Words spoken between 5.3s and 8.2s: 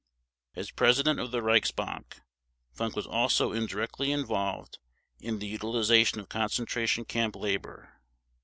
the utilization of concentration camp labor.